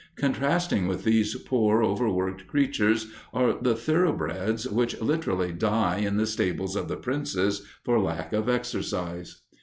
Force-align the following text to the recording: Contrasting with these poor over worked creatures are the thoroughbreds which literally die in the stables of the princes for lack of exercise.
Contrasting 0.15 0.87
with 0.87 1.03
these 1.03 1.35
poor 1.35 1.83
over 1.83 2.09
worked 2.09 2.47
creatures 2.47 3.11
are 3.35 3.53
the 3.61 3.75
thoroughbreds 3.75 4.67
which 4.67 4.99
literally 4.99 5.51
die 5.51 5.97
in 5.99 6.17
the 6.17 6.25
stables 6.25 6.75
of 6.75 6.87
the 6.87 6.97
princes 6.97 7.67
for 7.85 7.99
lack 7.99 8.33
of 8.33 8.49
exercise. 8.49 9.43